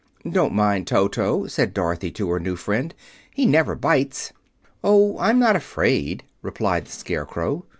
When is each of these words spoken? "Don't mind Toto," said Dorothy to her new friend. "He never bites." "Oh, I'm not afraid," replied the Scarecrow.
"Don't 0.27 0.53
mind 0.55 0.87
Toto," 0.87 1.45
said 1.45 1.75
Dorothy 1.75 2.09
to 2.13 2.31
her 2.31 2.39
new 2.39 2.55
friend. 2.55 2.95
"He 3.31 3.45
never 3.45 3.75
bites." 3.75 4.33
"Oh, 4.83 5.15
I'm 5.19 5.37
not 5.37 5.55
afraid," 5.55 6.23
replied 6.41 6.85
the 6.87 6.91
Scarecrow. 6.91 7.65